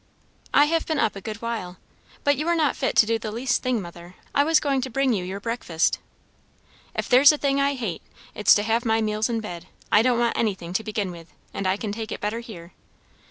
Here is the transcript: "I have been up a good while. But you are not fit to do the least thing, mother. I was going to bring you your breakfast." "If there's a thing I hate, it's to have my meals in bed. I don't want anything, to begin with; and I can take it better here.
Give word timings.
"I 0.51 0.65
have 0.65 0.87
been 0.87 0.97
up 0.97 1.15
a 1.15 1.21
good 1.21 1.43
while. 1.43 1.77
But 2.23 2.35
you 2.35 2.47
are 2.47 2.55
not 2.55 2.75
fit 2.75 2.95
to 2.95 3.05
do 3.05 3.19
the 3.19 3.31
least 3.31 3.61
thing, 3.61 3.79
mother. 3.79 4.15
I 4.33 4.43
was 4.43 4.59
going 4.59 4.81
to 4.81 4.89
bring 4.89 5.13
you 5.13 5.23
your 5.23 5.39
breakfast." 5.39 5.99
"If 6.95 7.07
there's 7.07 7.31
a 7.31 7.37
thing 7.37 7.61
I 7.61 7.75
hate, 7.75 8.01
it's 8.33 8.55
to 8.55 8.63
have 8.63 8.83
my 8.83 8.99
meals 9.01 9.29
in 9.29 9.41
bed. 9.41 9.67
I 9.91 10.01
don't 10.01 10.17
want 10.17 10.35
anything, 10.35 10.73
to 10.73 10.83
begin 10.83 11.11
with; 11.11 11.27
and 11.53 11.67
I 11.67 11.77
can 11.77 11.91
take 11.91 12.11
it 12.11 12.19
better 12.19 12.39
here. 12.39 12.73